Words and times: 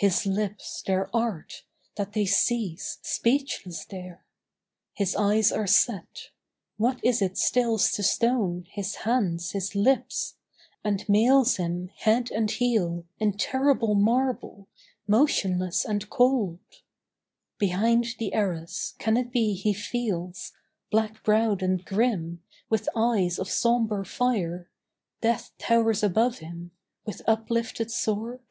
His 0.00 0.24
lips, 0.26 0.80
their 0.86 1.10
art, 1.12 1.64
that 1.96 2.12
they 2.12 2.24
cease, 2.24 2.98
speechless 3.02 3.84
there? 3.84 4.24
His 4.94 5.16
eyes 5.16 5.50
are 5.50 5.66
set... 5.66 6.30
What 6.76 7.04
is 7.04 7.20
it 7.20 7.36
stills 7.36 7.90
to 7.96 8.04
stone 8.04 8.64
His 8.70 8.94
hands? 8.98 9.50
his 9.50 9.74
lips? 9.74 10.36
and 10.84 11.04
mails 11.08 11.56
him, 11.56 11.90
head 11.96 12.30
and 12.30 12.48
heel, 12.48 13.06
In 13.18 13.32
terrible 13.32 13.96
marble, 13.96 14.68
motionless 15.08 15.84
and 15.84 16.08
cold? 16.08 16.60
Behind 17.58 18.06
the 18.20 18.34
arras, 18.34 18.94
can 19.00 19.16
it 19.16 19.32
be 19.32 19.52
he 19.54 19.72
feels, 19.72 20.52
Black 20.92 21.24
browed 21.24 21.60
and 21.60 21.84
grim, 21.84 22.40
with 22.70 22.88
eyes 22.94 23.36
of 23.36 23.50
sombre 23.50 24.04
fire, 24.06 24.70
Death 25.22 25.50
towers 25.58 26.04
above 26.04 26.38
him 26.38 26.70
with 27.04 27.20
uplifted 27.26 27.90
sword? 27.90 28.44